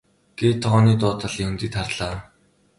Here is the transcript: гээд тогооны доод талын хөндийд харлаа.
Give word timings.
гээд 0.39 0.57
тогооны 0.63 0.93
доод 1.01 1.17
талын 1.21 1.47
хөндийд 1.47 1.73
харлаа. 1.79 2.15